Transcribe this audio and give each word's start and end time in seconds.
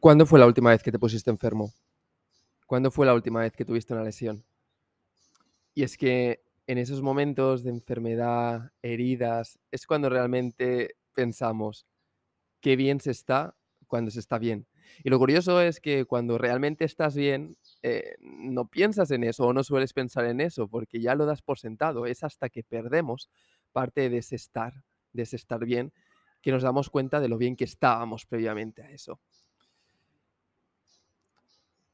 ¿Cuándo 0.00 0.24
fue 0.24 0.38
la 0.38 0.46
última 0.46 0.70
vez 0.70 0.82
que 0.82 0.90
te 0.90 0.98
pusiste 0.98 1.28
enfermo? 1.28 1.74
¿Cuándo 2.66 2.90
fue 2.90 3.04
la 3.04 3.12
última 3.12 3.40
vez 3.40 3.52
que 3.52 3.66
tuviste 3.66 3.92
una 3.92 4.02
lesión? 4.02 4.42
Y 5.74 5.82
es 5.82 5.98
que 5.98 6.40
en 6.66 6.78
esos 6.78 7.02
momentos 7.02 7.64
de 7.64 7.70
enfermedad, 7.70 8.72
heridas, 8.80 9.58
es 9.70 9.86
cuando 9.86 10.08
realmente 10.08 10.96
pensamos 11.12 11.86
qué 12.62 12.76
bien 12.76 12.98
se 13.00 13.10
está 13.10 13.56
cuando 13.88 14.10
se 14.10 14.20
está 14.20 14.38
bien. 14.38 14.66
Y 15.04 15.10
lo 15.10 15.18
curioso 15.18 15.60
es 15.60 15.80
que 15.80 16.06
cuando 16.06 16.38
realmente 16.38 16.86
estás 16.86 17.14
bien, 17.14 17.58
eh, 17.82 18.16
no 18.20 18.68
piensas 18.68 19.10
en 19.10 19.22
eso 19.22 19.48
o 19.48 19.52
no 19.52 19.64
sueles 19.64 19.92
pensar 19.92 20.24
en 20.24 20.40
eso 20.40 20.66
porque 20.66 21.02
ya 21.02 21.14
lo 21.14 21.26
das 21.26 21.42
por 21.42 21.58
sentado. 21.58 22.06
Es 22.06 22.24
hasta 22.24 22.48
que 22.48 22.62
perdemos 22.62 23.28
parte 23.72 24.08
de 24.08 24.16
ese 24.16 24.36
estar, 24.36 24.72
de 25.12 25.24
ese 25.24 25.36
estar 25.36 25.62
bien, 25.62 25.92
que 26.40 26.52
nos 26.52 26.62
damos 26.62 26.88
cuenta 26.88 27.20
de 27.20 27.28
lo 27.28 27.36
bien 27.36 27.54
que 27.54 27.64
estábamos 27.64 28.24
previamente 28.24 28.82
a 28.82 28.90
eso. 28.90 29.20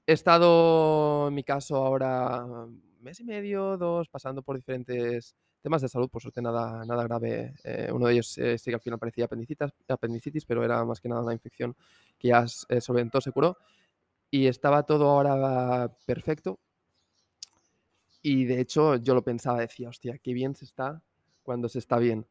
He 0.06 0.12
estado, 0.12 1.28
en 1.28 1.34
mi 1.34 1.42
caso, 1.42 1.76
ahora 1.76 2.44
un 2.44 2.80
mes 3.00 3.18
y 3.18 3.24
medio, 3.24 3.76
dos, 3.76 4.08
pasando 4.08 4.40
por 4.40 4.54
diferentes 4.56 5.34
temas 5.60 5.82
de 5.82 5.88
salud, 5.88 6.08
por 6.08 6.22
suerte 6.22 6.40
nada, 6.40 6.84
nada 6.84 7.02
grave. 7.02 7.54
Eh, 7.64 7.90
uno 7.92 8.06
de 8.06 8.12
ellos 8.12 8.38
eh, 8.38 8.56
sí 8.56 8.70
que 8.70 8.76
al 8.76 8.80
final 8.80 9.00
parecía 9.00 9.24
apendicitis, 9.24 10.44
pero 10.44 10.64
era 10.64 10.84
más 10.84 11.00
que 11.00 11.08
nada 11.08 11.22
una 11.22 11.32
infección 11.32 11.74
que 12.18 12.28
ya 12.28 12.46
eh, 12.68 12.80
solventó, 12.80 13.20
se 13.20 13.32
curó. 13.32 13.58
Y 14.30 14.46
estaba 14.46 14.84
todo 14.84 15.10
ahora 15.10 15.92
perfecto. 16.06 16.60
Y 18.22 18.44
de 18.44 18.60
hecho 18.60 18.96
yo 18.96 19.14
lo 19.14 19.22
pensaba, 19.22 19.58
decía, 19.60 19.88
hostia, 19.88 20.18
qué 20.18 20.32
bien 20.32 20.54
se 20.54 20.66
está 20.66 21.02
cuando 21.42 21.68
se 21.68 21.80
está 21.80 21.98
bien. 21.98 22.26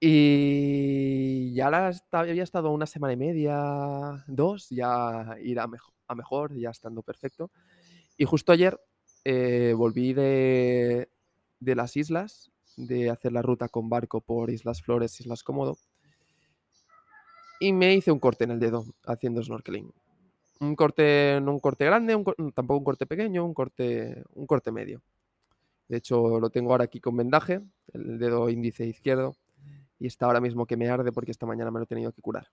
Y 0.00 1.54
ya 1.54 1.70
la, 1.70 1.92
había 2.12 2.42
estado 2.42 2.70
una 2.70 2.86
semana 2.86 3.12
y 3.14 3.16
media, 3.16 4.24
dos, 4.26 4.68
ya 4.70 5.36
mejor 5.68 5.94
a 6.08 6.14
mejor, 6.14 6.56
ya 6.56 6.70
estando 6.70 7.02
perfecto. 7.02 7.50
Y 8.16 8.24
justo 8.24 8.52
ayer 8.52 8.80
eh, 9.24 9.74
volví 9.76 10.12
de, 10.12 11.08
de 11.60 11.74
las 11.74 11.96
islas, 11.96 12.50
de 12.76 13.10
hacer 13.10 13.32
la 13.32 13.42
ruta 13.42 13.68
con 13.68 13.88
barco 13.88 14.20
por 14.20 14.50
Islas 14.50 14.82
Flores, 14.82 15.20
Islas 15.20 15.42
Cómodo, 15.42 15.76
y 17.60 17.72
me 17.72 17.94
hice 17.94 18.12
un 18.12 18.18
corte 18.18 18.44
en 18.44 18.50
el 18.50 18.60
dedo 18.60 18.84
haciendo 19.06 19.42
snorkeling. 19.42 19.92
Un 20.60 20.76
corte, 20.76 21.40
no 21.42 21.52
un 21.52 21.60
corte 21.60 21.84
grande, 21.84 22.12
tampoco 22.54 22.78
un 22.78 22.84
corte 22.84 23.06
pequeño, 23.06 23.44
un 23.44 23.54
corte, 23.54 24.22
un 24.34 24.46
corte 24.46 24.70
medio. 24.70 25.02
De 25.88 25.98
hecho, 25.98 26.40
lo 26.40 26.50
tengo 26.50 26.70
ahora 26.72 26.84
aquí 26.84 27.00
con 27.00 27.16
vendaje, 27.16 27.60
el 27.92 28.18
dedo 28.18 28.48
índice 28.48 28.86
izquierdo, 28.86 29.36
y 29.98 30.06
está 30.06 30.26
ahora 30.26 30.40
mismo 30.40 30.66
que 30.66 30.76
me 30.76 30.88
arde 30.88 31.12
porque 31.12 31.30
esta 31.30 31.46
mañana 31.46 31.70
me 31.70 31.78
lo 31.78 31.84
he 31.84 31.86
tenido 31.86 32.12
que 32.12 32.22
curar. 32.22 32.48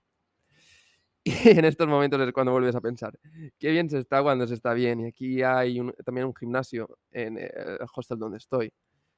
Y 1.24 1.50
en 1.50 1.64
estos 1.64 1.86
momentos 1.86 2.20
es 2.20 2.32
cuando 2.32 2.50
vuelves 2.52 2.74
a 2.74 2.80
pensar, 2.80 3.16
qué 3.58 3.70
bien 3.70 3.88
se 3.88 3.98
está 3.98 4.22
cuando 4.22 4.46
se 4.46 4.54
está 4.54 4.74
bien. 4.74 5.00
Y 5.00 5.06
aquí 5.06 5.42
hay 5.42 5.80
también 6.04 6.26
un 6.26 6.34
gimnasio 6.34 6.98
en 7.12 7.38
el 7.38 7.78
hostel 7.94 8.18
donde 8.18 8.38
estoy, 8.38 8.72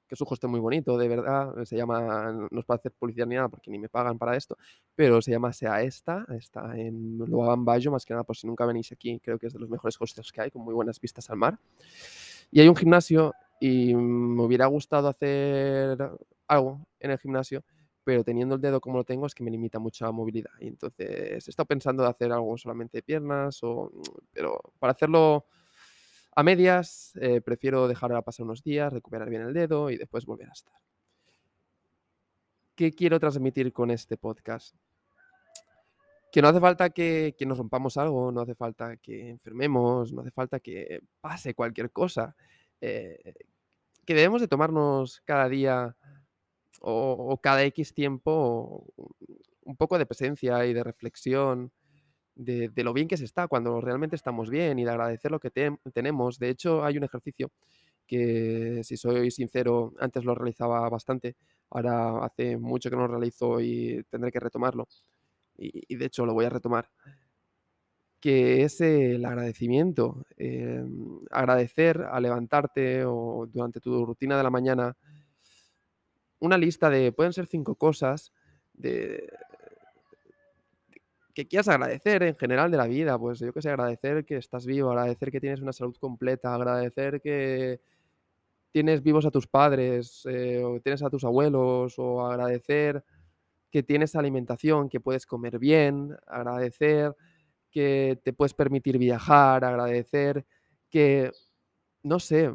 que 0.06 0.14
es 0.14 0.20
un 0.20 0.27
hostel 0.28 0.50
muy 0.50 0.61
bonito, 0.61 0.98
de 0.98 1.08
verdad. 1.08 1.64
Se 1.64 1.77
llama, 1.77 2.30
no 2.50 2.61
es 2.61 2.64
para 2.67 2.77
hacer 2.77 2.92
publicidad 2.92 3.27
ni 3.27 3.36
nada 3.36 3.48
porque 3.48 3.70
ni 3.70 3.78
me 3.78 3.89
pagan 3.89 4.19
para 4.19 4.36
esto, 4.36 4.56
pero 4.95 5.22
se 5.22 5.30
llama 5.30 5.52
Sea 5.55 5.83
Esta, 5.83 6.27
está 6.36 6.78
en 6.78 7.17
Luaban 7.19 7.64
Bayo, 7.64 7.91
más 7.91 8.05
que 8.05 8.12
nada 8.12 8.25
por 8.25 8.36
si 8.36 8.47
nunca 8.47 8.67
venís 8.67 8.92
aquí, 8.92 9.19
creo 9.20 9.39
que 9.39 9.47
es 9.47 9.55
de 9.55 9.61
los 9.61 9.70
mejores 9.70 9.97
hostels 9.98 10.30
que 10.30 10.42
hay, 10.42 10.50
con 10.50 10.62
muy 10.62 10.75
buenas 10.75 11.00
vistas 11.00 11.30
al 11.30 11.39
mar. 11.39 11.58
Y 12.50 12.61
hay 12.61 12.69
un 12.69 12.77
gimnasio 12.77 13.33
y 13.61 13.95
me 13.95 14.42
hubiera 14.42 14.67
gustado 14.67 15.08
hacer 15.08 15.97
algo 16.47 16.86
en 17.00 17.11
el 17.11 17.19
gimnasio 17.19 17.64
pero 18.05 18.23
teniendo 18.23 18.55
el 18.55 18.61
dedo 18.61 18.81
como 18.81 18.99
lo 18.99 19.05
tengo 19.05 19.27
es 19.27 19.35
que 19.35 19.43
me 19.43 19.51
limita 19.51 19.79
mucha 19.79 20.11
movilidad. 20.13 20.53
Y 20.61 20.69
entonces 20.69 21.49
he 21.49 21.51
estado 21.51 21.67
pensando 21.67 22.03
de 22.03 22.11
hacer 22.11 22.31
algo 22.31 22.57
solamente 22.59 22.99
de 22.99 23.03
piernas, 23.03 23.63
o, 23.63 23.91
pero 24.33 24.61
para 24.79 24.93
hacerlo 24.93 25.47
a 26.37 26.43
medias 26.43 27.13
eh, 27.21 27.41
prefiero 27.41 27.89
dejar 27.89 28.23
pasar 28.23 28.45
unos 28.45 28.63
días, 28.63 28.93
recuperar 28.93 29.31
bien 29.31 29.43
el 29.43 29.55
dedo 29.55 29.91
y 29.91 29.97
después 29.97 30.27
volver 30.27 30.51
a 30.51 30.53
estar. 30.53 30.75
¿Qué 32.75 32.93
quiero 32.93 33.19
transmitir 33.20 33.73
con 33.73 33.91
este 33.91 34.17
podcast? 34.17 34.75
Que 36.33 36.43
no 36.43 36.48
hace 36.48 36.59
falta 36.59 36.91
que, 36.91 37.37
nos 37.47 37.57
rompamos 37.57 37.97
algo, 37.97 38.33
no 38.33 38.41
hace 38.41 38.57
falta 38.57 38.97
que 38.97 39.31
enfermemos, 39.31 40.13
no 40.13 40.23
hace 40.23 40.33
falta 40.33 40.59
que 40.59 41.01
pase 41.20 41.55
cualquier 41.55 41.93
cosa. 41.93 42.35
Eh, 42.81 43.35
que 44.05 44.14
debemos 44.14 44.41
de 44.41 44.48
tomarnos 44.48 45.20
cada 45.25 45.48
día 45.48 45.97
o, 46.80 47.39
cada 47.42 47.64
X 47.64 47.95
tiempo 47.95 48.86
un 49.62 49.77
poco 49.77 49.98
de 49.98 50.07
presencia 50.07 50.67
y 50.67 50.74
de 50.74 50.85
reflexión 50.85 51.73
de, 52.35 52.70
lo 52.77 52.92
bien 52.92 53.08
que 53.08 53.17
se 53.17 53.24
está 53.24 53.48
cuando 53.48 53.80
realmente 53.80 54.17
estamos 54.17 54.51
bien 54.51 54.79
y 54.79 54.84
de 54.84 54.90
agradecer 54.90 55.30
lo 55.30 55.40
que 55.40 55.51
tenemos. 55.51 56.39
De 56.39 56.51
hecho, 56.51 56.84
hay 56.84 56.98
un 56.98 57.05
ejercicio 57.05 57.51
que, 58.07 58.83
si 58.84 58.96
soy 58.96 59.30
sincero, 59.30 59.95
antes 59.98 60.24
lo 60.24 60.34
realizaba 60.34 60.89
bastante, 60.89 61.36
ahora 61.70 62.24
hace 62.24 62.57
mucho 62.58 62.90
que 62.90 62.96
no 62.96 63.02
lo 63.02 63.08
realizo 63.08 63.61
y 63.61 64.05
tendré 64.11 64.33
que 64.33 64.40
retomarlo. 64.40 64.89
Y, 65.57 65.95
de 65.96 66.07
hecho 66.07 66.27
lo 66.27 66.34
voy 66.34 66.46
a 66.46 66.51
retomar 66.51 66.90
que 68.20 68.63
es 68.63 68.80
el 68.80 69.24
agradecimiento. 69.27 70.24
Em, 70.39 71.20
agradecer 71.30 72.01
a 72.11 72.18
levantarte 72.20 73.05
o 73.05 73.46
durante 73.52 73.80
tu 73.80 74.07
rutina 74.07 74.36
de 74.39 74.42
la 74.42 74.51
mañana, 74.51 74.96
una 76.45 76.59
lista 76.59 76.91
de, 76.91 77.13
pueden 77.13 77.33
ser 77.33 77.47
cinco 77.47 77.75
cosas 77.75 78.33
de, 78.75 79.29
que 81.35 81.49
quieras 81.49 81.69
agradecer 81.69 82.23
en 82.23 82.37
general 82.37 82.71
de 82.71 82.77
la 82.77 82.87
vida. 82.87 83.19
Pues 83.19 83.41
yo 83.41 83.53
que 83.53 83.61
sé, 83.61 83.71
agradecer 83.71 84.25
que 84.25 84.37
estás 84.37 84.67
vivo, 84.67 84.91
agradecer 84.91 85.33
que 85.33 85.41
tienes 85.41 85.61
una 85.61 85.73
salud 85.73 85.97
completa, 85.97 86.55
agradecer 86.55 87.21
que 87.21 87.81
tienes 88.71 89.03
vivos 89.03 89.27
a 89.27 89.31
tus 89.31 89.47
padres, 89.47 90.23
eh, 90.27 90.63
o 90.63 90.81
tienes 90.81 91.03
a 91.03 91.11
tus 91.11 91.25
abuelos, 91.25 91.99
o 91.99 92.25
agradecer 92.25 93.05
que 93.71 93.83
tienes 93.83 94.15
alimentación, 94.15 94.89
que 94.89 95.01
puedes 95.01 95.27
comer 95.27 95.59
bien, 95.59 96.17
agradecer 96.27 97.15
que 97.71 98.21
te 98.23 98.33
puedes 98.33 98.55
permitir 98.55 98.99
viajar, 98.99 99.65
agradecer 99.65 100.47
que, 100.89 101.33
no 102.05 102.21
sé, 102.21 102.53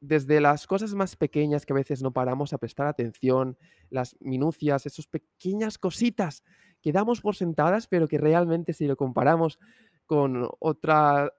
desde 0.00 0.40
las 0.40 0.66
cosas 0.66 0.94
más 0.94 1.14
pequeñas 1.14 1.66
que 1.66 1.72
a 1.72 1.76
veces 1.76 2.02
no 2.02 2.12
paramos 2.12 2.52
a 2.52 2.58
prestar 2.58 2.86
atención, 2.86 3.56
las 3.90 4.16
minucias, 4.20 4.86
esas 4.86 5.06
pequeñas 5.06 5.78
cositas 5.78 6.42
que 6.80 6.92
damos 6.92 7.20
por 7.20 7.36
sentadas, 7.36 7.86
pero 7.86 8.08
que 8.08 8.18
realmente 8.18 8.72
si 8.72 8.86
lo 8.86 8.96
comparamos 8.96 9.58
con 10.06 10.48
otra, 10.58 11.30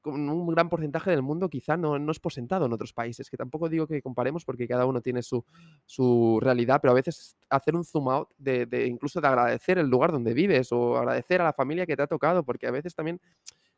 con, 0.00 0.28
un 0.28 0.46
gran 0.48 0.70
porcentaje 0.70 1.10
del 1.10 1.20
mundo, 1.20 1.50
quizá 1.50 1.76
no, 1.76 1.98
no, 1.98 2.10
es 2.10 2.18
por 2.18 2.32
sentado 2.32 2.64
en 2.64 2.72
otros 2.72 2.94
países, 2.94 3.28
que 3.28 3.36
tampoco 3.36 3.68
digo 3.68 3.86
que 3.86 4.00
comparemos 4.00 4.46
porque 4.46 4.66
cada 4.66 4.86
uno 4.86 5.02
tiene 5.02 5.22
su, 5.22 5.44
su 5.84 6.38
realidad, 6.40 6.80
pero 6.80 6.92
a 6.92 6.94
veces 6.94 7.36
hacer 7.50 7.76
un 7.76 7.84
zoom 7.84 8.08
out 8.08 8.30
de, 8.38 8.64
de, 8.64 8.86
incluso 8.86 9.20
de 9.20 9.28
agradecer 9.28 9.76
el 9.78 9.88
lugar 9.88 10.10
donde 10.10 10.32
vives 10.32 10.72
o 10.72 10.96
agradecer 10.96 11.42
a 11.42 11.44
la 11.44 11.52
familia 11.52 11.84
que 11.84 11.96
te 11.96 12.02
ha 12.02 12.06
tocado, 12.06 12.44
porque 12.44 12.66
a 12.66 12.70
veces 12.70 12.94
también 12.94 13.20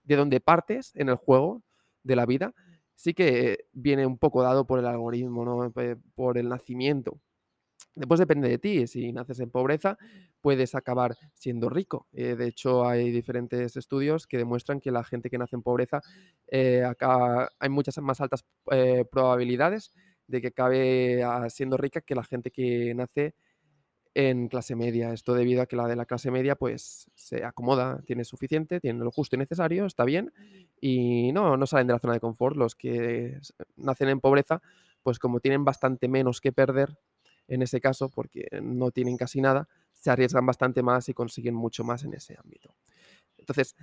de 0.05 0.15
donde 0.15 0.41
partes 0.41 0.93
en 0.94 1.09
el 1.09 1.17
juego 1.17 1.62
de 2.05 2.15
la 2.15 2.25
vida, 2.25 2.55
sí 2.97 3.15
que 3.15 3.67
viene 3.73 4.07
un 4.07 4.19
poco 4.19 4.43
dado 4.43 4.67
por 4.67 4.81
el 4.81 4.87
algoritmo, 4.87 5.45
¿no? 5.45 5.73
por 6.15 6.39
el 6.39 6.49
nacimiento. 6.49 7.21
Después 7.95 8.21
depende 8.21 8.49
de 8.49 8.59
ti, 8.59 8.87
si 8.87 9.11
naces 9.12 9.41
en 9.41 9.51
pobreza, 9.51 9.97
puedes 10.43 10.75
acabar 10.75 11.17
siendo 11.33 11.71
rico. 11.71 12.06
Eh, 12.12 12.37
de 12.37 12.47
hecho, 12.47 12.87
hay 12.87 13.11
diferentes 13.11 13.77
estudios 13.77 14.27
que 14.27 14.37
demuestran 14.37 14.81
que 14.81 14.91
la 14.91 15.03
gente 15.03 15.31
que 15.31 15.39
nace 15.39 15.56
en 15.56 15.62
pobreza, 15.62 16.03
eh, 16.49 16.85
hay 17.59 17.69
muchas 17.71 17.97
más 17.99 18.21
altas 18.21 18.45
eh, 18.71 19.05
probabilidades 19.11 19.93
de 20.27 20.43
que 20.43 20.49
acabe 20.49 21.23
ah, 21.25 21.49
siendo 21.49 21.77
rica 21.79 22.03
que 22.03 22.15
la 22.15 22.25
gente 22.25 22.51
que 22.51 22.95
nace 22.95 23.35
en 24.16 24.49
clase 24.49 24.75
media. 24.75 25.12
Esto 25.12 25.34
debido 25.34 25.60
a 25.60 25.66
que 25.66 25.77
la 25.77 25.87
de 25.87 25.94
la 25.94 26.06
clase 26.06 26.31
media 26.31 26.56
pues 26.56 27.10
se 27.15 27.44
acomoda, 27.44 28.00
tiene 28.06 28.25
suficiente, 28.25 28.81
tiene 28.81 29.04
lo 29.04 29.11
justo 29.11 29.37
y 29.37 29.38
necesario, 29.38 29.85
está 29.85 30.05
bien 30.05 30.32
y 30.81 31.32
no, 31.32 31.58
no 31.58 31.67
salen 31.67 31.87
de 31.87 31.93
la 31.93 31.99
zona 31.99 32.14
de 32.14 32.20
confort. 32.20 32.56
Los 32.56 32.75
que 32.75 33.38
nacen 33.76 34.08
en 34.08 34.20
pobreza 34.20 34.62
pues 35.02 35.19
como 35.19 35.41
tienen 35.41 35.67
bastante 35.67 36.08
menos 36.08 36.41
que 36.41 36.50
perder 36.50 36.99
en 37.46 37.61
ese 37.61 37.79
caso 37.79 38.08
porque 38.08 38.49
no 38.62 38.91
tienen 38.91 39.19
casi 39.19 39.43
nada, 39.43 39.69
se 39.93 40.11
arriesgan 40.11 40.46
bastante 40.46 40.82
más 40.82 41.11
y 41.11 41.14
consiguen 41.14 41.55
mucho 41.55 41.85
más 41.85 42.02
en 42.02 42.14
ese 42.14 42.38
ámbito. 42.43 42.75
Entonces, 43.37 43.76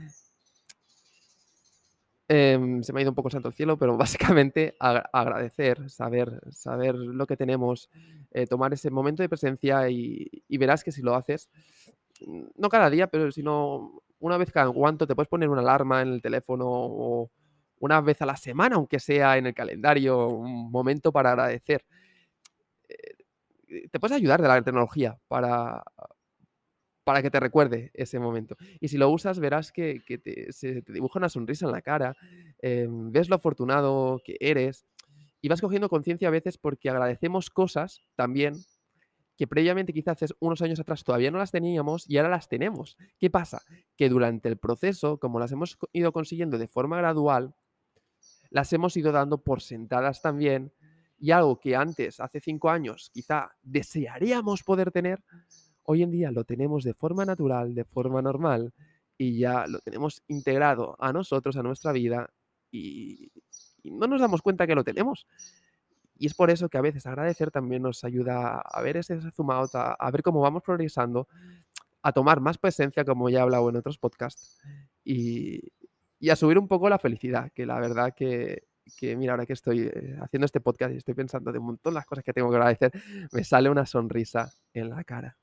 Em, 2.35 2.81
se 2.81 2.91
me 2.91 2.99
ha 2.99 3.01
ido 3.03 3.11
un 3.11 3.15
poco 3.15 3.29
santo 3.29 3.49
el 3.49 3.53
cielo, 3.53 3.77
pero 3.77 3.95
básicamente 4.25 4.75
agradecer, 4.79 5.87
saber, 5.91 6.41
saber 6.51 6.95
lo 6.95 7.27
que 7.27 7.37
tenemos, 7.37 7.91
eh, 8.31 8.47
tomar 8.47 8.73
ese 8.73 8.89
momento 8.89 9.21
de 9.21 9.29
presencia 9.29 9.87
y, 9.89 10.43
verás 10.49 10.83
que 10.83 10.91
si 10.91 11.03
lo 11.03 11.13
haces, 11.13 11.47
no 12.55 12.69
cada 12.69 12.89
día, 12.89 13.05
pero 13.05 13.31
sino 13.31 14.01
una 14.19 14.37
vez 14.37 14.51
cada 14.51 14.71
cuanto 14.71 15.05
te 15.05 15.13
puedes 15.13 15.27
poner 15.27 15.47
una 15.49 15.61
alarma 15.61 16.01
en 16.01 16.07
el 16.07 16.21
teléfono 16.23 16.65
o 16.67 17.29
una 17.79 18.01
vez 18.01 18.19
a 18.23 18.25
la 18.25 18.35
semana, 18.35 18.77
aunque 18.77 18.99
sea 18.99 19.37
en 19.37 19.45
el 19.45 19.53
calendario, 19.53 20.27
un 20.29 20.71
momento 20.71 21.11
para 21.11 21.33
agradecer. 21.33 21.85
Eh, 22.89 23.89
te 23.91 23.99
puedes 23.99 24.17
ayudar 24.17 24.41
de 24.41 24.47
la 24.47 24.61
tecnología 24.63 25.19
para, 25.27 25.83
para 27.03 27.21
que 27.21 27.29
te 27.29 27.39
recuerde 27.39 27.91
ese 27.93 28.19
momento. 28.19 28.55
Y 28.79 28.87
si 28.87 28.97
lo 28.97 29.09
usas, 29.09 29.39
verás 29.39 29.71
que, 29.71 30.01
se 30.49 30.81
te 30.81 30.93
dibuja 30.93 31.19
una 31.19 31.29
sonrisa 31.29 31.65
en 31.65 31.71
la 31.71 31.81
cara, 31.81 32.15
em, 32.59 33.11
ves 33.11 33.29
lo 33.29 33.35
afortunado 33.35 34.21
que 34.23 34.37
eres 34.39 34.85
y 35.41 35.49
vas 35.49 35.61
cogiendo 35.61 35.89
conciencia 35.89 36.27
a 36.29 36.31
veces 36.31 36.57
porque 36.57 36.89
agradecemos 36.89 37.49
cosas 37.49 38.01
también 38.15 38.55
que 39.35 39.47
previamente 39.47 39.93
quizás 39.93 40.21
hace 40.21 40.33
unos 40.39 40.61
años 40.61 40.79
atrás 40.79 41.03
todavía 41.03 41.31
no 41.31 41.39
las 41.39 41.51
teníamos 41.51 42.07
y 42.07 42.17
ahora 42.17 42.29
las 42.29 42.47
tenemos. 42.47 42.97
¿Qué 43.19 43.29
pasa? 43.29 43.61
Que 43.97 44.07
durante 44.07 44.47
el 44.47 44.57
proceso, 44.57 45.17
como 45.17 45.39
las 45.39 45.51
hemos 45.51 45.77
ido 45.91 46.11
consiguiendo 46.11 46.57
de 46.57 46.67
forma 46.67 46.97
gradual, 46.97 47.55
las 48.51 48.71
hemos 48.73 48.95
ido 48.95 49.11
dando 49.11 49.39
por 49.39 49.61
sentadas 49.61 50.21
también 50.21 50.71
y 51.19 51.31
algo 51.31 51.59
que 51.59 51.75
antes, 51.75 52.19
hace 52.19 52.39
cinco 52.39 52.69
años, 52.69 53.09
quizá 53.13 53.51
desearíamos 53.61 54.61
poder 54.63 54.91
tener, 54.91 55.23
hoy 55.83 56.03
en 56.03 56.11
día 56.11 56.31
lo 56.31 56.43
tenemos 56.43 56.83
de 56.83 56.93
forma 56.93 57.25
natural, 57.25 57.75
de 57.75 57.83
forma 57.83 58.21
normal 58.21 58.73
y 59.17 59.37
ya 59.37 59.67
lo 59.67 59.79
tenemos 59.79 60.23
integrado 60.27 60.95
a 60.99 61.13
nosotros, 61.13 61.55
a 61.57 61.63
nuestra 61.63 61.91
vida 61.91 62.29
y, 62.71 63.31
no 63.83 64.07
nos 64.07 64.21
damos 64.21 64.41
cuenta 64.41 64.65
que 64.65 64.75
lo 64.75 64.85
tenemos. 64.85 65.27
Y 66.17 66.27
es 66.27 66.33
por 66.33 66.49
eso 66.49 66.69
que 66.69 66.77
a 66.77 66.81
veces 66.81 67.05
agradecer 67.05 67.51
también 67.51 67.81
nos 67.81 68.05
ayuda 68.05 68.61
a 68.61 68.81
ver 68.81 68.95
ese 68.95 69.19
zoom 69.31 69.51
a, 69.51 70.11
ver 70.11 70.23
cómo 70.23 70.39
vamos 70.39 70.63
progresando, 70.63 71.27
a 72.01 72.13
tomar 72.13 72.39
más 72.39 72.57
presencia, 72.57 73.03
como 73.03 73.29
ya 73.29 73.39
he 73.39 73.41
hablado 73.41 73.69
en 73.69 73.75
otros 73.75 73.97
podcasts, 73.97 74.61
y, 75.03 75.69
a 76.29 76.35
subir 76.37 76.57
un 76.57 76.69
poco 76.69 76.87
la 76.87 76.97
felicidad, 76.97 77.51
que 77.53 77.65
la 77.65 77.77
verdad 77.81 78.13
que, 78.15 78.63
mira, 79.17 79.33
ahora 79.33 79.45
que 79.45 79.53
estoy 79.53 79.81
eh, 79.81 80.17
haciendo 80.21 80.45
este 80.45 80.61
podcast 80.61 80.93
y 80.93 80.97
estoy 80.97 81.13
pensando 81.13 81.51
de 81.51 81.59
un 81.59 81.65
montón 81.65 81.93
las 81.93 82.05
cosas 82.05 82.23
que 82.23 82.31
tengo 82.31 82.49
que 82.49 82.55
agradecer, 82.55 82.91
me 83.33 83.43
sale 83.43 83.69
una 83.69 83.85
sonrisa 83.85 84.53
en 84.73 84.89
la 84.91 85.03
cara. 85.03 85.37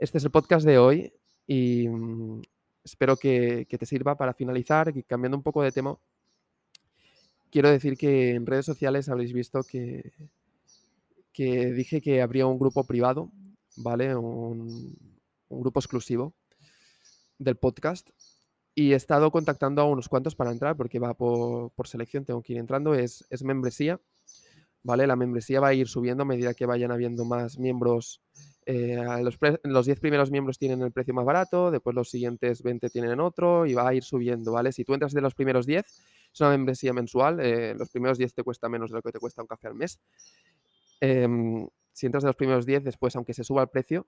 Este 0.00 0.16
es 0.16 0.24
el 0.24 0.30
podcast 0.30 0.64
de 0.64 0.78
hoy 0.78 1.12
y 1.46 1.86
mm, 1.86 2.40
espero 2.82 3.18
que, 3.18 3.66
te 3.68 3.84
sirva 3.84 4.16
para 4.16 4.32
finalizar 4.32 4.92
cambiando 5.04 5.36
un 5.36 5.42
poco 5.42 5.62
de 5.62 5.72
tema 5.72 5.98
quiero 7.50 7.68
decir 7.68 7.98
que 7.98 8.30
en 8.30 8.46
redes 8.46 8.64
sociales 8.64 9.10
habréis 9.10 9.34
visto 9.34 9.62
que, 9.62 10.10
dije 11.36 12.00
que 12.00 12.22
habría 12.22 12.46
un 12.46 12.58
grupo 12.58 12.84
privado, 12.84 13.30
¿vale? 13.76 14.16
Un, 14.16 14.96
grupo 15.50 15.80
exclusivo 15.80 16.32
del 17.38 17.56
podcast. 17.56 18.08
Y 18.74 18.92
he 18.92 18.96
estado 18.96 19.30
contactando 19.30 19.82
a 19.82 19.84
unos 19.84 20.08
cuantos 20.08 20.34
para 20.34 20.50
entrar 20.50 20.76
porque 20.78 20.98
va 20.98 21.12
por, 21.12 21.72
selección, 21.84 22.24
tengo 22.24 22.40
que 22.40 22.54
ir 22.54 22.58
entrando. 22.58 22.94
Es, 22.94 23.26
es, 23.28 23.42
membresía, 23.42 24.00
¿vale? 24.82 25.06
La 25.06 25.16
membresía 25.16 25.60
va 25.60 25.68
a 25.68 25.74
ir 25.74 25.88
subiendo 25.88 26.22
a 26.22 26.26
medida 26.26 26.54
que 26.54 26.64
vayan 26.64 26.90
habiendo 26.90 27.26
más 27.26 27.58
miembros. 27.58 28.22
Eh, 28.72 28.96
los, 29.24 29.36
los 29.64 29.86
10 29.86 29.98
primeros 29.98 30.30
miembros 30.30 30.56
tienen 30.56 30.80
el 30.82 30.92
precio 30.92 31.12
más 31.12 31.24
barato, 31.24 31.72
después 31.72 31.96
los 31.96 32.08
siguientes 32.08 32.62
20 32.62 32.88
tienen 32.88 33.18
otro 33.18 33.66
y 33.66 33.74
va 33.74 33.88
a 33.88 33.94
ir 33.94 34.04
subiendo, 34.04 34.52
¿vale? 34.52 34.70
Si 34.70 34.84
tú 34.84 34.94
entras 34.94 35.12
de 35.12 35.20
los 35.20 35.34
primeros 35.34 35.66
10, 35.66 35.84
es 36.32 36.40
una 36.40 36.50
membresía 36.50 36.92
mensual. 36.92 37.40
Eh, 37.40 37.74
los 37.76 37.90
primeros 37.90 38.16
10 38.16 38.32
te 38.32 38.44
cuesta 38.44 38.68
menos 38.68 38.90
de 38.90 38.96
lo 38.96 39.02
que 39.02 39.10
te 39.10 39.18
cuesta 39.18 39.42
un 39.42 39.48
café 39.48 39.66
al 39.66 39.74
mes. 39.74 39.98
Em, 41.00 41.66
si 41.92 42.06
entras 42.06 42.22
de 42.22 42.28
los 42.28 42.36
primeros 42.36 42.64
10, 42.64 42.84
después, 42.84 43.16
aunque 43.16 43.34
se 43.34 43.42
suba 43.42 43.62
el 43.62 43.68
precio, 43.70 44.06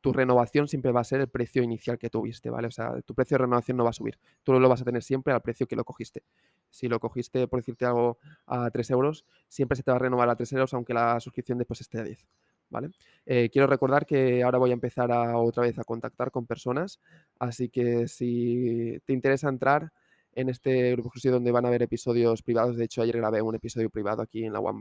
tu 0.00 0.12
renovación 0.12 0.68
siempre 0.68 0.92
va 0.92 1.00
a 1.00 1.04
ser 1.04 1.20
el 1.20 1.28
precio 1.28 1.64
inicial 1.64 1.98
que 1.98 2.08
tuviste, 2.08 2.48
¿vale? 2.48 2.68
O 2.68 2.70
sea, 2.70 3.00
tu 3.02 3.12
precio 3.12 3.34
de 3.36 3.42
renovación 3.42 3.76
no 3.76 3.82
va 3.82 3.90
a 3.90 3.92
subir. 3.92 4.20
Tú 4.44 4.52
lo 4.52 4.68
vas 4.68 4.82
a 4.82 4.84
tener 4.84 5.02
siempre 5.02 5.32
al 5.32 5.42
precio 5.42 5.66
que 5.66 5.74
lo 5.74 5.84
cogiste. 5.84 6.22
Si 6.70 6.86
lo 6.86 7.00
cogiste, 7.00 7.48
por 7.48 7.58
decirte 7.58 7.86
algo, 7.86 8.18
a 8.46 8.70
3 8.70 8.88
euros, 8.90 9.24
siempre 9.48 9.74
se 9.74 9.82
te 9.82 9.90
va 9.90 9.96
a 9.96 10.00
renovar 10.00 10.28
a 10.28 10.36
3 10.36 10.52
euros, 10.52 10.74
aunque 10.74 10.94
la 10.94 11.18
suscripción 11.18 11.58
después 11.58 11.80
esté 11.80 11.98
a 11.98 12.04
10. 12.04 12.24
¿Vale? 12.68 12.90
Eh, 13.24 13.48
quiero 13.50 13.66
recordar 13.66 14.06
que 14.06 14.42
ahora 14.42 14.58
voy 14.58 14.70
a 14.70 14.74
empezar 14.74 15.12
a, 15.12 15.38
otra 15.38 15.62
vez 15.62 15.78
a 15.78 15.84
contactar 15.84 16.30
con 16.30 16.46
personas, 16.46 17.00
así 17.38 17.68
que 17.68 18.08
si 18.08 18.98
te 19.04 19.12
interesa 19.12 19.48
entrar, 19.48 19.92
en 20.36 20.50
este 20.50 20.92
grupo 20.92 21.08
exclusivo 21.08 21.34
donde 21.34 21.50
van 21.50 21.64
a 21.64 21.68
haber 21.68 21.82
episodios 21.82 22.42
privados. 22.42 22.76
De 22.76 22.84
hecho, 22.84 23.02
ayer 23.02 23.16
grabé 23.16 23.42
un 23.42 23.54
episodio 23.54 23.90
privado 23.90 24.22
aquí 24.22 24.44
en 24.44 24.52
la 24.52 24.60
One 24.60 24.78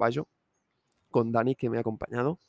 con 1.09 1.31
Dani, 1.31 1.55
que 1.55 1.69
me 1.69 1.77
ha 1.77 1.79
acompañado, 1.79 2.39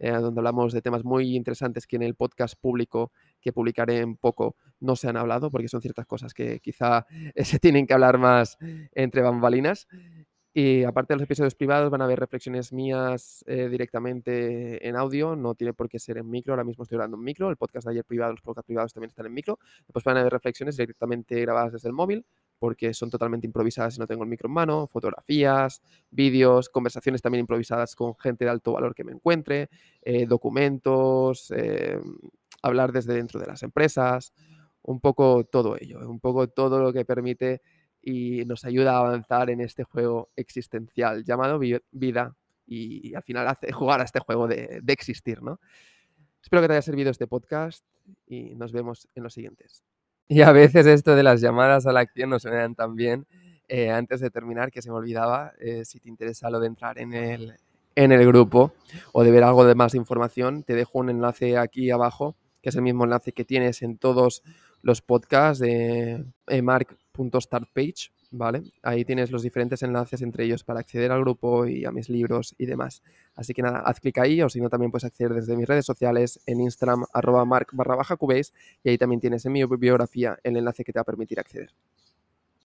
eh, 0.00 0.10
donde 0.10 0.40
hablamos 0.40 0.72
de 0.72 0.82
temas 0.82 1.04
muy 1.04 1.36
interesantes 1.36 1.86
que 1.86 1.94
en 1.94 2.02
el 2.02 2.16
podcast 2.16 2.60
público 2.60 3.12
que 3.40 3.52
publicaré 3.52 4.00
en 4.00 4.16
poco 4.16 4.56
no 4.80 4.96
se 4.96 5.08
han 5.08 5.16
hablado, 5.16 5.48
porque 5.50 5.68
son 5.68 5.80
ciertas 5.80 6.06
cosas 6.06 6.34
que 6.34 6.58
quizá 6.58 7.06
se 7.36 7.58
tienen 7.60 7.86
que 7.86 7.94
hablar 7.94 8.18
más 8.18 8.58
entre 8.92 9.22
bambalinas. 9.22 9.86
Y 10.58 10.84
aparte 10.84 11.12
de 11.12 11.18
los 11.18 11.24
episodios 11.24 11.54
privados, 11.54 11.90
van 11.90 12.00
a 12.00 12.06
haber 12.06 12.18
reflexiones 12.18 12.72
mías 12.72 13.44
eh, 13.46 13.68
directamente 13.68 14.88
en 14.88 14.96
audio, 14.96 15.36
no 15.36 15.54
tiene 15.54 15.74
por 15.74 15.86
qué 15.86 15.98
ser 15.98 16.16
en 16.16 16.30
micro, 16.30 16.54
ahora 16.54 16.64
mismo 16.64 16.84
estoy 16.84 16.96
grabando 16.96 17.18
en 17.18 17.24
micro, 17.24 17.50
el 17.50 17.58
podcast 17.58 17.86
de 17.86 17.90
ayer 17.92 18.06
privado, 18.06 18.32
los 18.32 18.40
podcasts 18.40 18.66
privados 18.66 18.94
también 18.94 19.10
están 19.10 19.26
en 19.26 19.34
micro, 19.34 19.58
después 19.80 20.02
van 20.02 20.16
a 20.16 20.20
haber 20.20 20.32
reflexiones 20.32 20.78
directamente 20.78 21.38
grabadas 21.42 21.74
desde 21.74 21.90
el 21.90 21.92
móvil, 21.92 22.24
porque 22.58 22.94
son 22.94 23.10
totalmente 23.10 23.46
improvisadas 23.46 23.96
y 23.96 24.00
no 24.00 24.06
tengo 24.06 24.22
el 24.22 24.30
micro 24.30 24.48
en 24.48 24.54
mano, 24.54 24.86
fotografías, 24.86 25.82
vídeos, 26.10 26.70
conversaciones 26.70 27.20
también 27.20 27.40
improvisadas 27.40 27.94
con 27.94 28.16
gente 28.16 28.46
de 28.46 28.50
alto 28.50 28.72
valor 28.72 28.94
que 28.94 29.04
me 29.04 29.12
encuentre, 29.12 29.68
eh, 30.00 30.24
documentos, 30.24 31.52
eh, 31.54 32.00
hablar 32.62 32.92
desde 32.92 33.12
dentro 33.12 33.38
de 33.38 33.46
las 33.46 33.62
empresas, 33.62 34.32
un 34.80 35.00
poco 35.00 35.44
todo 35.44 35.76
ello, 35.78 36.08
un 36.08 36.18
poco 36.18 36.48
todo 36.48 36.80
lo 36.80 36.94
que 36.94 37.04
permite 37.04 37.60
y 38.08 38.44
nos 38.44 38.64
ayuda 38.64 38.92
a 38.92 38.98
avanzar 38.98 39.50
en 39.50 39.60
este 39.60 39.82
juego 39.82 40.30
existencial 40.36 41.24
llamado 41.24 41.58
vida 41.58 42.36
y, 42.64 43.12
al 43.16 43.24
final 43.24 43.48
hace 43.48 43.72
jugar 43.72 44.00
a 44.00 44.04
este 44.04 44.20
juego 44.20 44.46
de, 44.46 44.78
de 44.80 44.92
existir, 44.92 45.42
¿no? 45.42 45.58
Espero 46.40 46.62
que 46.62 46.68
te 46.68 46.74
haya 46.74 46.82
servido 46.82 47.10
este 47.10 47.26
podcast 47.26 47.84
y 48.24 48.54
nos 48.54 48.70
vemos 48.70 49.08
en 49.16 49.24
los 49.24 49.34
siguientes. 49.34 49.82
Y 50.28 50.42
a 50.42 50.50
veces 50.50 50.86
esto 50.86 51.14
de 51.14 51.22
las 51.22 51.40
llamadas 51.40 51.86
a 51.86 51.92
la 51.92 52.00
acción 52.00 52.30
no 52.30 52.40
suenan 52.40 52.74
tan 52.74 52.96
bien. 52.96 53.28
Eh, 53.68 53.90
antes 53.90 54.18
de 54.18 54.28
terminar, 54.28 54.72
que 54.72 54.82
se 54.82 54.90
me 54.90 54.96
olvidaba, 54.96 55.52
eh, 55.60 55.84
si 55.84 56.00
te 56.00 56.08
interesa 56.08 56.50
lo 56.50 56.58
de 56.58 56.66
entrar 56.66 56.98
en 56.98 57.12
el, 57.12 57.54
en 57.94 58.10
el 58.10 58.26
grupo 58.26 58.72
o 59.12 59.22
de 59.22 59.30
ver 59.30 59.44
algo 59.44 59.64
de 59.64 59.76
más 59.76 59.94
información, 59.94 60.64
te 60.64 60.74
dejo 60.74 60.98
un 60.98 61.10
enlace 61.10 61.58
aquí 61.58 61.92
abajo, 61.92 62.34
que 62.60 62.70
es 62.70 62.74
el 62.74 62.82
mismo 62.82 63.04
enlace 63.04 63.30
que 63.30 63.44
tienes 63.44 63.82
en 63.82 63.98
todos 63.98 64.42
los 64.82 65.00
podcasts 65.00 65.60
de 65.60 66.24
mark.startpage, 67.16 68.12
¿vale? 68.30 68.62
Ahí 68.82 69.04
tienes 69.04 69.30
los 69.30 69.42
diferentes 69.42 69.82
enlaces 69.82 70.22
entre 70.22 70.44
ellos 70.44 70.64
para 70.64 70.80
acceder 70.80 71.10
al 71.12 71.20
grupo 71.20 71.66
y 71.66 71.84
a 71.84 71.90
mis 71.90 72.08
libros 72.08 72.54
y 72.58 72.66
demás. 72.66 73.02
Así 73.34 73.54
que 73.54 73.62
nada, 73.62 73.80
haz 73.80 74.00
clic 74.00 74.18
ahí 74.18 74.42
o 74.42 74.48
si 74.48 74.60
no 74.60 74.68
también 74.68 74.90
puedes 74.90 75.04
acceder 75.04 75.34
desde 75.34 75.56
mis 75.56 75.66
redes 75.66 75.86
sociales 75.86 76.40
en 76.46 76.60
Instagram 76.60 77.04
arroba 77.12 77.44
mark 77.44 77.68
barra 77.72 77.96
y 78.82 78.88
ahí 78.88 78.98
también 78.98 79.20
tienes 79.20 79.44
en 79.46 79.52
mi 79.52 79.64
biografía 79.64 80.38
el 80.42 80.56
enlace 80.56 80.84
que 80.84 80.92
te 80.92 80.98
va 80.98 81.02
a 81.02 81.04
permitir 81.04 81.40
acceder. 81.40 81.70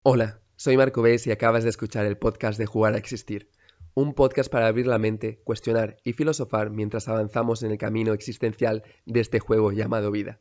Hola, 0.04 0.40
soy 0.56 0.78
Marco 0.78 1.02
Beis 1.02 1.26
y 1.28 1.32
acabas 1.32 1.64
de 1.64 1.70
escuchar 1.70 2.06
el 2.06 2.18
podcast 2.18 2.60
de 2.60 2.66
Jugar 2.66 2.94
a 2.94 2.98
Existir. 2.98 3.50
Un 3.96 4.14
podcast 4.14 4.52
para 4.52 4.68
abrir 4.68 4.88
la 4.88 5.00
mente, 5.00 5.40
cuestionar 5.44 5.98
y 6.04 6.14
filosofar 6.14 6.70
mientras 6.70 7.08
avanzamos 7.08 7.64
en 7.64 7.72
el 7.72 7.78
camino 7.78 8.14
existencial 8.14 8.84
de 9.06 9.22
este 9.22 9.40
juego 9.40 9.72
llamado 9.72 10.12
vida. 10.12 10.40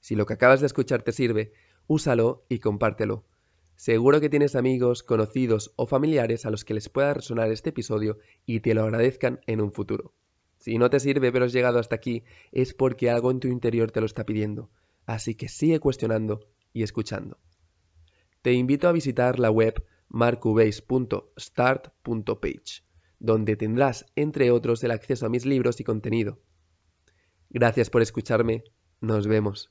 Si 0.00 0.14
lo 0.16 0.26
que 0.26 0.34
acabas 0.34 0.60
de 0.60 0.66
escuchar 0.66 1.02
te 1.02 1.12
sirve, 1.12 1.52
úsalo 1.86 2.44
y 2.48 2.60
compártelo 2.60 3.24
Seguro 3.76 4.20
que 4.20 4.28
tienes 4.28 4.54
amigos, 4.54 5.02
conocidos 5.02 5.72
o 5.76 5.86
familiares 5.86 6.46
a 6.46 6.50
los 6.50 6.64
que 6.64 6.74
les 6.74 6.88
pueda 6.88 7.14
resonar 7.14 7.50
este 7.50 7.70
episodio 7.70 8.18
y 8.46 8.60
te 8.60 8.74
lo 8.74 8.82
agradezcan 8.82 9.40
en 9.46 9.60
un 9.60 9.72
futuro. 9.72 10.12
Si 10.58 10.78
no 10.78 10.90
te 10.90 11.00
sirve 11.00 11.32
pero 11.32 11.44
has 11.44 11.52
llegado 11.52 11.78
hasta 11.78 11.96
aquí, 11.96 12.24
es 12.52 12.72
porque 12.72 13.10
algo 13.10 13.30
en 13.30 13.40
tu 13.40 13.48
interior 13.48 13.90
te 13.90 14.00
lo 14.00 14.06
está 14.06 14.24
pidiendo. 14.24 14.70
Así 15.06 15.34
que 15.34 15.48
sigue 15.48 15.80
cuestionando 15.80 16.48
y 16.72 16.82
escuchando. 16.82 17.38
Te 18.42 18.52
invito 18.52 18.88
a 18.88 18.92
visitar 18.92 19.38
la 19.38 19.50
web 19.50 19.84
marcubase.start.page, 20.08 22.84
donde 23.18 23.56
tendrás, 23.56 24.06
entre 24.16 24.50
otros, 24.50 24.82
el 24.84 24.92
acceso 24.92 25.26
a 25.26 25.30
mis 25.30 25.44
libros 25.44 25.80
y 25.80 25.84
contenido. 25.84 26.40
Gracias 27.50 27.90
por 27.90 28.02
escucharme. 28.02 28.64
Nos 29.00 29.26
vemos. 29.26 29.70